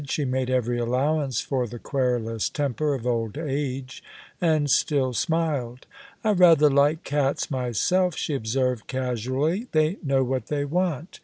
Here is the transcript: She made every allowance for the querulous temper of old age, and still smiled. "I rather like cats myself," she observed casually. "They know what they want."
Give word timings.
She 0.07 0.25
made 0.25 0.49
every 0.49 0.79
allowance 0.79 1.41
for 1.41 1.67
the 1.67 1.77
querulous 1.77 2.49
temper 2.49 2.95
of 2.95 3.05
old 3.05 3.37
age, 3.37 4.03
and 4.41 4.67
still 4.67 5.13
smiled. 5.13 5.85
"I 6.23 6.31
rather 6.31 6.71
like 6.71 7.03
cats 7.03 7.51
myself," 7.51 8.15
she 8.15 8.33
observed 8.33 8.87
casually. 8.87 9.67
"They 9.73 9.97
know 10.01 10.23
what 10.23 10.47
they 10.47 10.65
want." 10.65 11.19